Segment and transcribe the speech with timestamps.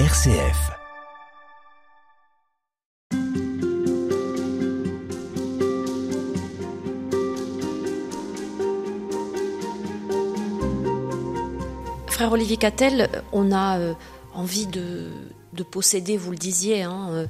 [0.00, 0.72] RCF.
[12.08, 13.94] Frère Olivier Cattel, on a euh,
[14.34, 15.10] envie de,
[15.52, 17.26] de posséder, vous le disiez, hein, euh,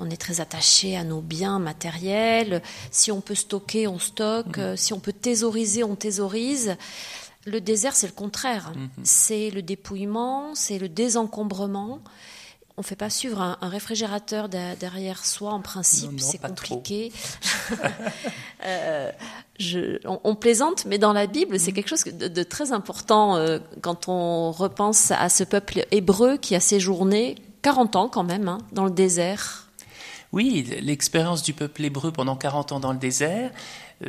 [0.00, 2.62] on est très attaché à nos biens matériels.
[2.90, 4.58] Si on peut stocker, on stocke.
[4.58, 6.76] Euh, Si on peut thésauriser, on thésaurise.
[7.46, 8.72] Le désert, c'est le contraire.
[9.04, 12.00] C'est le dépouillement, c'est le désencombrement.
[12.76, 17.12] On ne fait pas suivre un, un réfrigérateur de- derrière soi, en principe, c'est compliqué.
[18.64, 19.12] Euh,
[19.60, 23.36] je- on, on plaisante, mais dans la Bible, c'est quelque chose de, de très important
[23.36, 28.48] euh, quand on repense à ce peuple hébreu qui a séjourné 40 ans quand même
[28.48, 29.68] hein, dans le désert.
[30.32, 33.52] Oui, l'expérience du peuple hébreu pendant 40 ans dans le désert,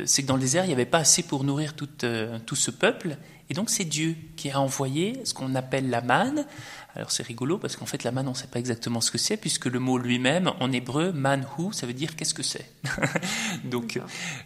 [0.04, 2.56] c'est que dans le désert, il n'y avait pas assez pour nourrir tout, euh, tout
[2.56, 3.16] ce peuple.
[3.48, 6.46] Et donc, c'est Dieu qui a envoyé ce qu'on appelle la manne.
[6.94, 9.18] Alors, c'est rigolo parce qu'en fait, la manne, on ne sait pas exactement ce que
[9.18, 12.70] c'est, puisque le mot lui-même, en hébreu, manhu, ça veut dire qu'est-ce que c'est.
[13.64, 14.00] donc,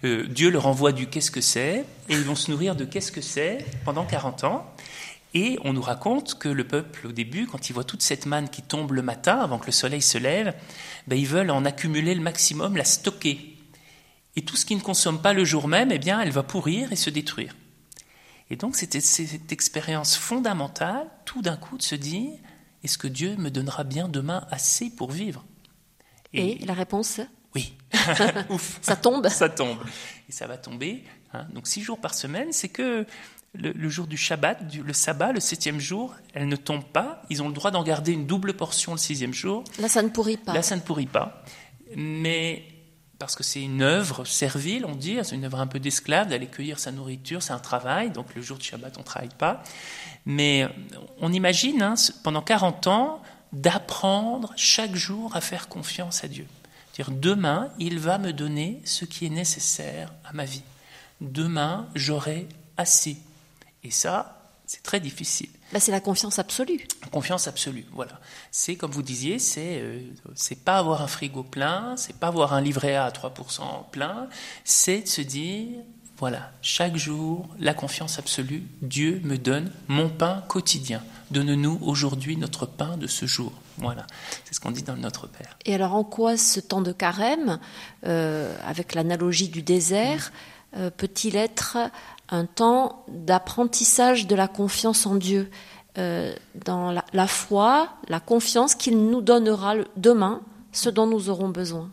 [0.05, 3.13] euh, Dieu leur envoie du qu'est-ce que c'est, et ils vont se nourrir de qu'est-ce
[3.13, 4.75] que c'est pendant 40 ans.
[5.35, 8.49] Et on nous raconte que le peuple, au début, quand il voit toute cette manne
[8.49, 10.55] qui tombe le matin, avant que le soleil se lève,
[11.09, 13.54] ben, ils veulent en accumuler le maximum, la stocker.
[14.37, 16.93] Et tout ce qui ne consomme pas le jour même, eh bien, elle va pourrir
[16.93, 17.55] et se détruire.
[18.51, 22.33] Et donc, c'était cette expérience fondamentale, tout d'un coup, de se dire
[22.83, 25.45] est-ce que Dieu me donnera bien demain assez pour vivre?
[26.35, 27.21] Et, la réponse,
[27.55, 27.75] oui,
[28.51, 29.29] ouf, ça tombe.
[29.29, 29.79] ça tombe.
[30.29, 31.05] Et ça va tomber.
[31.33, 31.47] hein.
[31.55, 33.07] Donc, six jours par semaine, c'est que
[33.55, 37.23] le, le jour du Shabbat, du- le sabbat, le septième jour, elle ne tombe pas.
[37.31, 39.63] Ils ont le droit d'en garder une double portion le sixième jour.
[39.79, 40.53] Là, ça ne pourrit pas.
[40.53, 41.45] Là, ça ne pourrit pas.
[41.97, 42.65] Mais
[43.25, 46.47] parce que c'est une œuvre servile, on dit, c'est une œuvre un peu d'esclave, d'aller
[46.47, 49.63] cueillir sa nourriture, c'est un travail, donc le jour de Shabbat, on ne travaille pas.
[50.27, 50.69] Mais
[51.23, 53.23] on imagine, hein, pendant 40 ans,
[53.55, 56.47] d'apprendre chaque jour à faire confiance à Dieu.
[56.97, 60.63] Dire demain, il va me donner ce qui est nécessaire à ma vie.
[61.23, 62.47] Demain, j'aurai
[62.77, 63.17] assez.
[63.85, 65.49] Et ça, c'est très difficile.
[65.75, 66.87] Là, c'est la confiance absolue.
[67.11, 68.21] Confiance absolue, voilà.
[68.53, 69.99] C'est comme vous disiez, c'est euh,
[70.37, 74.29] c'est pas avoir un frigo plein, c'est pas avoir un livret A à 3% plein,
[74.63, 75.67] c'est de se dire
[76.17, 81.03] voilà, chaque jour, la confiance absolue, Dieu me donne mon pain quotidien.
[81.33, 83.53] Donne-nous aujourd'hui notre pain de ce jour.
[83.79, 84.07] Voilà,
[84.45, 85.59] c'est ce qu'on dit dans Notre Père.
[85.65, 87.59] Et alors, en quoi ce temps de carême,
[88.07, 90.31] euh, avec l'analogie du désert,
[90.97, 91.79] peut-il être
[92.29, 95.51] un temps d'apprentissage de la confiance en Dieu,
[95.99, 100.41] euh, dans la, foi, la confiance qu'il nous donnera demain,
[100.73, 101.91] ce dont nous aurons besoin?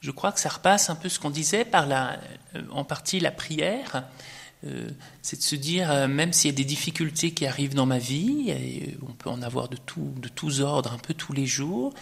[0.00, 2.18] Je crois que ça repasse un peu ce qu'on disait par la,
[2.54, 4.04] euh, en partie la prière.
[4.66, 4.90] Euh,
[5.22, 7.98] c'est de se dire, euh, même s'il y a des difficultés qui arrivent dans ma
[7.98, 11.32] vie, et euh, on peut en avoir de, tout, de tous ordres un peu tous
[11.32, 11.94] les jours,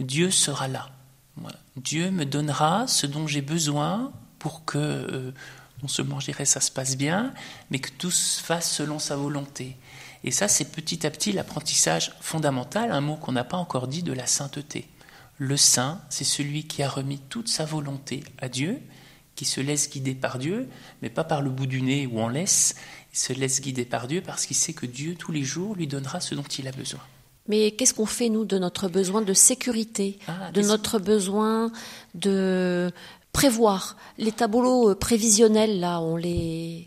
[0.00, 0.90] Dieu sera là.
[1.76, 4.12] Dieu me donnera ce dont j'ai besoin
[4.46, 5.32] pour que euh,
[5.82, 7.34] non seulement je dirais ça se passe bien,
[7.72, 9.76] mais que tout se fasse selon sa volonté.
[10.22, 14.04] Et ça, c'est petit à petit l'apprentissage fondamental, un mot qu'on n'a pas encore dit,
[14.04, 14.86] de la sainteté.
[15.36, 18.80] Le saint, c'est celui qui a remis toute sa volonté à Dieu,
[19.34, 20.68] qui se laisse guider par Dieu,
[21.02, 22.76] mais pas par le bout du nez où on laisse,
[23.12, 25.88] il se laisse guider par Dieu parce qu'il sait que Dieu, tous les jours, lui
[25.88, 27.00] donnera ce dont il a besoin.
[27.48, 31.70] Mais qu'est-ce qu'on fait, nous, de notre besoin de sécurité, Ah, de notre besoin
[32.14, 32.90] de
[33.36, 36.86] prévoir Les tableaux euh, prévisionnels, là, on les,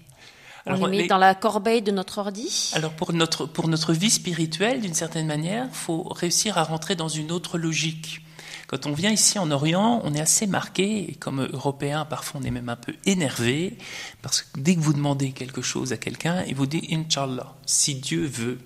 [0.65, 3.67] on Alors, les met les- dans la corbeille de notre ordi Alors pour notre, pour
[3.67, 8.21] notre vie spirituelle, d'une certaine manière, il faut réussir à rentrer dans une autre logique.
[8.67, 12.43] Quand on vient ici en Orient, on est assez marqué, et comme Européens, parfois on
[12.45, 13.77] est même un peu énervé,
[14.21, 17.95] parce que dès que vous demandez quelque chose à quelqu'un, il vous dit Inch'Allah, si
[17.95, 18.59] Dieu veut.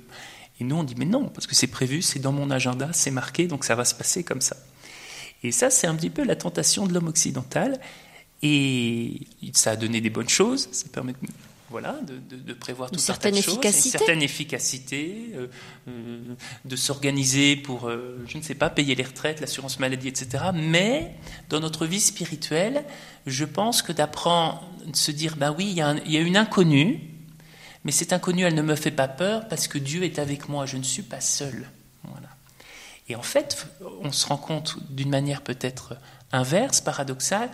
[0.60, 3.12] Et nous on dit mais non, parce que c'est prévu, c'est dans mon agenda, c'est
[3.12, 4.58] marqué, donc ça va se passer comme ça.
[5.44, 7.80] Et ça, c'est un petit peu la tentation de l'homme occidental.
[8.42, 9.22] Et
[9.54, 10.68] ça a donné des bonnes choses.
[10.72, 11.18] Ça permet de,
[11.70, 13.56] voilà, de, de- de prévoir tout un tas certaine de choses.
[13.56, 13.62] Une
[14.00, 15.48] certaine efficacité, euh,
[15.88, 16.20] euh,
[16.66, 20.46] de s'organiser pour, euh, je ne sais pas, payer les retraites, l'assurance maladie, etc.
[20.54, 21.14] Mais
[21.50, 22.84] dans notre vie spirituelle,
[23.26, 26.18] je pense que d'apprendre, de se dire, ben oui, il y, a un- il y
[26.18, 27.00] a une inconnue,
[27.86, 30.66] mais cette inconnue, elle ne me fait pas peur parce que Dieu est avec moi,
[30.66, 31.66] je ne suis pas seul.
[33.10, 33.68] Et en fait,
[34.02, 35.98] on se rend compte d'une manière peut-être
[36.32, 37.50] inverse, paradoxale,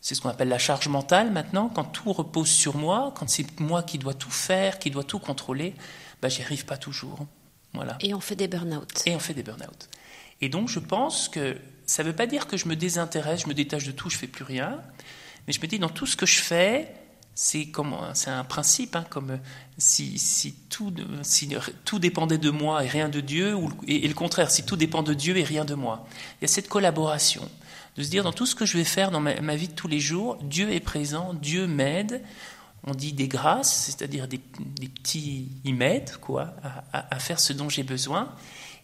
[0.00, 3.58] c'est ce qu'on appelle la charge mentale maintenant, quand tout repose sur moi, quand c'est
[3.58, 5.74] moi qui dois tout faire, qui dois tout contrôler,
[6.20, 7.26] ben, j'y arrive pas toujours.
[7.72, 7.96] Voilà.
[8.00, 9.02] et on fait des burn-out.
[9.06, 9.88] Et on fait des burn-out.
[10.40, 11.56] Et donc je pense que
[11.86, 14.16] ça ne veut pas dire que je me désintéresse, je me détache de tout, je
[14.16, 14.80] fais plus rien,
[15.46, 16.94] mais je me dis dans tout ce que je fais,
[17.34, 19.38] c'est un principe, hein, comme
[19.76, 21.54] si, si, tout, si
[21.84, 25.02] tout dépendait de moi et rien de Dieu, ou, et, le contraire, si tout dépend
[25.02, 26.06] de Dieu et rien de moi.
[26.40, 27.48] Il y a cette collaboration,
[27.96, 29.88] de se dire dans tout ce que je vais faire dans ma, vie de tous
[29.88, 32.22] les jours, Dieu est présent, Dieu m'aide.
[32.86, 36.54] On dit des grâces, c'est-à-dire des, des, petits, il m'aide quoi,
[36.92, 38.34] à, à, faire ce dont j'ai besoin.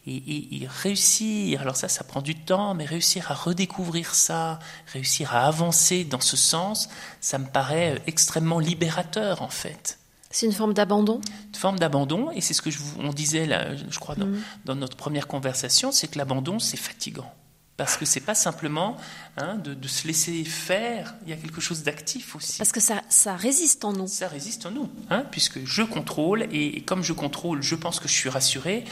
[0.06, 5.34] Et, et, réussir, alors ça, ça prend du temps, mais réussir à redécouvrir ça, réussir
[5.34, 6.88] à avancer dans ce sens,
[7.20, 9.98] ça me paraît euh, extrêmement libérateur en fait.
[10.30, 11.20] C'est une forme d'abandon?
[11.48, 14.42] Une forme d'abandon, et c'est ce que je, on disait, là, je crois, dans, mm.
[14.64, 17.30] dans notre première conversation, c'est que l'abandon, c'est fatigant.
[17.80, 18.98] Parce que c'est pas simplement
[19.38, 22.58] hein, de, de, se laisser faire, il y a quelque chose d'actif aussi.
[22.58, 24.06] Parce que ça, ça résiste en nous.
[24.06, 27.98] Ça résiste en nous, hein, puisque je contrôle, et, et comme je contrôle, je pense
[27.98, 28.84] que je suis rassuré,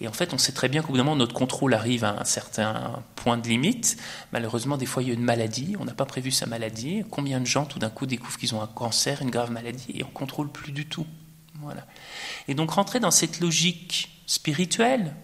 [0.00, 2.18] et en fait, on sait très bien qu'au bout d'un moment, notre contrôle arrive à
[2.18, 3.98] un certain point de limite.
[4.32, 7.04] Malheureusement, des fois, il y a une maladie, on n'a pas prévu sa maladie.
[7.10, 10.02] Combien de gens, tout d'un coup, découvrent qu'ils ont un cancer, une grave maladie, et
[10.02, 11.06] on ne contrôle plus du tout.
[11.56, 11.86] Voilà.
[12.48, 15.14] Et donc, rentrer dans cette logique spirituelle,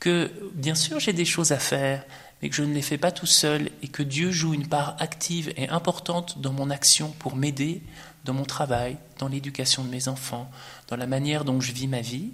[0.00, 2.04] que bien sûr, j'ai des choses à faire,
[2.40, 4.96] mais que je ne les fais pas tout seul, et que Dieu joue une part
[4.98, 7.82] active et importante dans mon action pour m'aider
[8.24, 10.50] dans mon travail, dans l'éducation de mes enfants,
[10.88, 12.30] dans la manière dont je vis ma vie,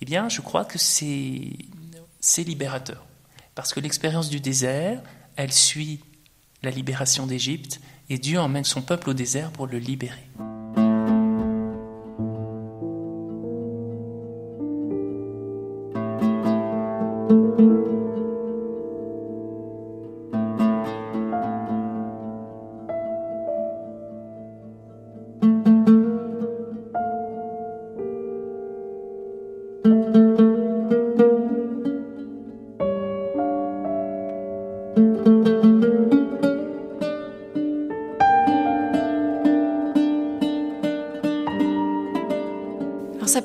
[0.00, 1.56] eh bien, je crois que c'est
[2.38, 3.06] libérateur.
[3.54, 5.02] Parce que l'expérience du désert,
[5.36, 6.00] elle suit
[6.62, 10.26] la libération d'Égypte, et Dieu emmène son peuple au désert pour le libérer.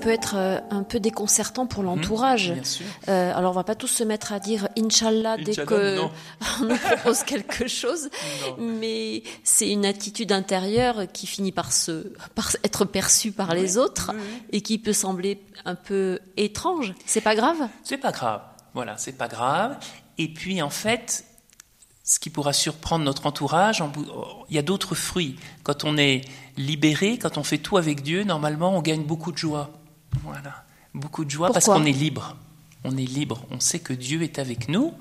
[0.06, 2.52] Euh, un peu déconcertant pour l'entourage.
[2.52, 6.12] Mmh, euh, alors on va pas tous se mettre à dire Inch'Allah dès qu'on
[6.62, 8.10] nous propose quelque chose,
[8.60, 14.12] mais c'est une attitude intérieure qui finit par, se, par être perçue par les autres
[14.52, 16.94] et qui peut sembler un peu étrange.
[17.06, 17.68] C'est pas grave?
[17.84, 18.42] C'est pas grave.
[18.74, 19.78] Voilà, c'est pas grave.
[20.18, 21.26] Et puis en fait,
[22.04, 23.84] ce qui pourra surprendre notre entourage,
[24.50, 25.38] il y a d'autres fruits.
[25.64, 26.22] Quand on est
[26.58, 29.72] libéré, quand on fait tout avec Dieu, normalement, on gagne beaucoup de joie.
[30.24, 30.64] Voilà.
[30.94, 32.38] Beaucoup de joie parce qu'on est libre.
[32.84, 33.46] On est libre.
[33.52, 34.94] On sait que Dieu est avec nous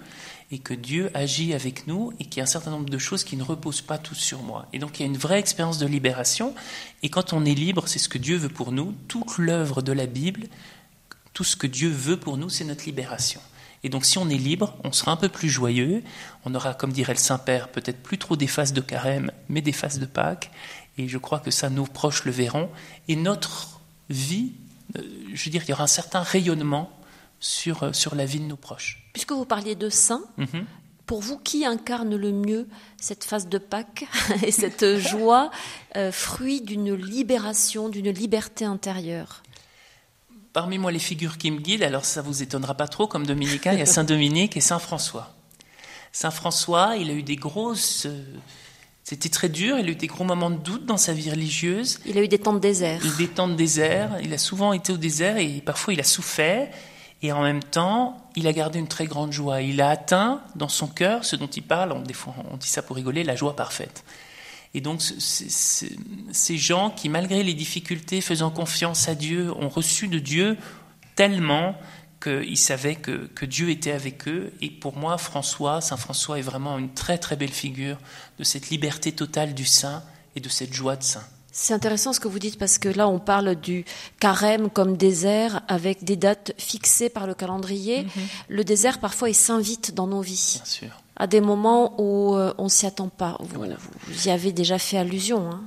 [0.50, 3.24] et que Dieu agit avec nous et qu'il y a un certain nombre de choses
[3.24, 4.66] qui ne reposent pas tous sur moi.
[4.72, 6.54] Et donc il y a une vraie expérience de libération.
[7.02, 8.94] Et quand on est libre, c'est ce que Dieu veut pour nous.
[9.08, 10.46] Toute l'œuvre de la Bible,
[11.32, 13.40] tout ce que Dieu veut pour nous, c'est notre libération.
[13.82, 16.02] Et donc si on est libre, on sera un peu plus joyeux.
[16.44, 19.72] On aura, comme dirait le Saint-Père, peut-être plus trop des phases de carême, mais des
[19.72, 20.50] phases de Pâques.
[20.96, 22.70] Et je crois que ça, nos proches le verront.
[23.08, 24.52] Et notre vie
[24.96, 26.90] je veux dire, il y aura un certain rayonnement
[27.40, 29.04] sur, euh, sur la vie de nos proches.
[29.12, 30.66] Puisque vous parliez de saints, mhm.
[31.06, 32.66] pour vous, qui incarne le mieux
[33.00, 34.06] cette phase de Pâques
[34.42, 35.50] et cette joie,
[35.96, 39.42] euh, fruit d'une libération, d'une liberté intérieure?
[40.52, 43.72] Parmi moi, les figures qui me guident, alors ça vous étonnera pas trop, comme dominicain,
[43.72, 45.34] il y a Saint Dominique et Saint François.
[46.12, 48.06] Saint François, il a eu des grosses
[49.04, 52.00] c'était très dur, il a eu des gros moments de doute dans sa vie religieuse.
[52.06, 53.00] Il a eu des temps de désert.
[53.04, 55.92] Il a eu des temps de désert, il a souvent été au désert et parfois
[55.92, 56.68] il a souffert.
[57.20, 59.60] Et en même temps, il a gardé une très grande joie.
[59.60, 62.68] Il a atteint dans son cœur ce dont il parle, on, des fois on dit
[62.68, 64.04] ça pour rigoler, la joie parfaite.
[64.72, 70.18] Et donc ces gens qui, malgré les difficultés, faisant confiance à Dieu, ont reçu de
[70.18, 70.56] Dieu
[71.14, 71.76] tellement
[72.24, 74.52] qu'ils savaient que, que, Dieu était avec eux.
[74.60, 77.98] Et pour moi, François, Saint François est vraiment une très très belle figure
[78.38, 80.02] de cette liberté totale du saint
[80.34, 81.24] et de cette joie de saint.
[81.52, 83.84] C'est intéressant ce que vous dites parce que là on parle du
[84.18, 88.02] carême comme désert avec des dates fixées par le calendrier.
[88.02, 88.10] Mhm.
[88.48, 90.54] Le désert parfois il s'invite dans nos vies.
[90.56, 91.03] Bien sûr.
[91.16, 93.38] À des moments où euh, on s'y attend pas.
[93.40, 93.64] Vous,
[94.26, 95.48] y avez déjà fait allusion.
[95.48, 95.60] Hein.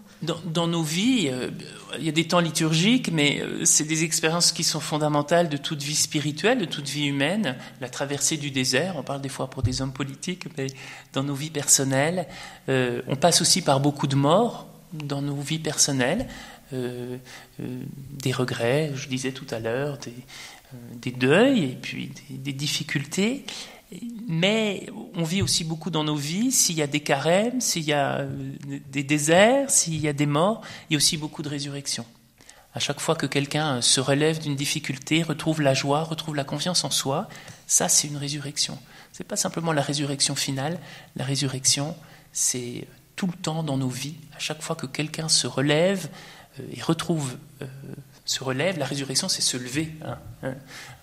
[0.44, 1.50] Dans, nos vies, euh,
[1.98, 5.56] il y a des temps liturgiques, mais euh, c'est des expériences qui sont fondamentales de
[5.56, 7.56] toute vie spirituelle, de toute vie humaine.
[7.80, 10.68] La traversée du désert, on parle des fois pour des hommes politiques, mais
[11.14, 12.28] dans nos vies personnelles,
[12.68, 16.28] on passe aussi par beaucoup de morts dans nos vies personnelles,
[16.72, 20.14] des regrets, je disais tout à l'heure, des,
[20.96, 23.46] des, deuils et puis des, difficultés.
[24.28, 26.52] Mais on vit aussi beaucoup dans nos vies.
[26.52, 28.26] S'il y a des carèmes, s'il y a
[28.92, 32.06] des déserts, s'il y a des morts, il y a aussi beaucoup de résurrection.
[32.74, 36.84] À chaque fois que quelqu'un se relève d'une difficulté, retrouve la joie, retrouve la confiance
[36.84, 37.28] en soi,
[37.66, 38.78] ça c'est une résurrection.
[39.14, 40.80] C'est pas simplement la résurrection finale.
[41.16, 41.96] La résurrection,
[42.34, 46.08] c'est tout le temps dans nos vies, à chaque fois que quelqu'un se relève
[46.60, 47.66] euh, et retrouve, euh,
[48.26, 50.54] se relève, la résurrection c'est se lever hein, hein,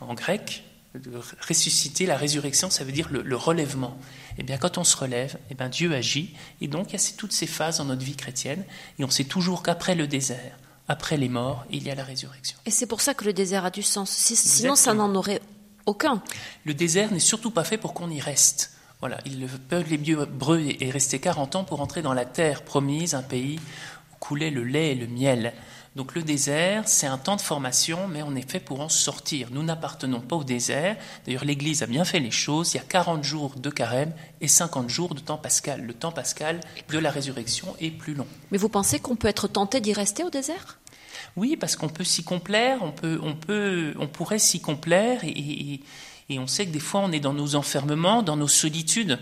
[0.01, 0.63] en grec.
[0.95, 3.99] De ressusciter, la résurrection, ça veut dire le, relèvement.
[4.31, 6.35] Et eh bien, quand on se relève, et eh bien, Dieu agit.
[6.61, 8.65] Et donc, il y a toutes ces phases dans notre vie chrétienne.
[8.99, 12.59] Et on sait toujours qu'après le désert, après les morts, il y a la résurrection.
[12.65, 14.11] Et c'est pour ça que le désert a du sens.
[14.11, 15.41] Sinon, ça n'en aurait
[15.87, 16.23] aucun.
[16.65, 18.73] Le désert n'est surtout pas fait pour qu'on y reste.
[19.01, 23.23] Voilà, le peuple hébreu est resté 40 ans pour entrer dans la terre promise, un
[23.23, 23.61] pays
[24.13, 25.53] où coulait le lait et le miel.
[25.97, 29.49] Donc le désert, c'est un temps de formation, mais on est fait pour en sortir.
[29.53, 30.97] Nous n'appartenons pas au désert.
[31.25, 32.75] D'ailleurs, l'Église a bien fait les choses.
[32.75, 35.83] Il y a 40 jours de carême et 50 jours de temps pascal.
[35.83, 38.27] Le temps pascal de la résurrection est plus long.
[38.51, 40.81] Mais vous pensez qu'on peut être tenté d'y rester au désert?
[41.37, 45.81] Oui, parce qu'on peut s'y complaire, on, peut, on, peut, on pourrait s'y complaire et
[46.29, 49.19] et on sait que des fois, on est dans nos enfermements, dans nos solitudes.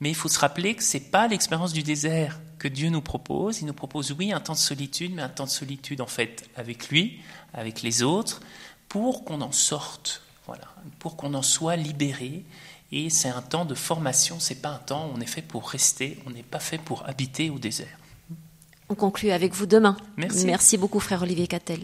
[0.00, 3.00] Mais il faut se rappeler que ce n'est pas l'expérience du désert que Dieu nous
[3.00, 3.60] propose.
[3.60, 6.48] Il nous propose, oui, un temps de solitude, mais un temps de solitude, en fait,
[6.56, 7.20] avec lui,
[7.54, 8.40] avec les autres,
[8.88, 10.64] pour qu'on en sorte, voilà,
[10.98, 12.44] pour qu'on en soit libéré.
[12.90, 15.68] Et c'est un temps de formation, c'est pas un temps où on est fait pour
[15.68, 17.98] rester, on n'est pas fait pour habiter au désert.
[18.88, 19.98] On conclut avec vous demain.
[20.16, 20.46] Merci.
[20.46, 21.80] Merci beaucoup, frère Olivier Cattel.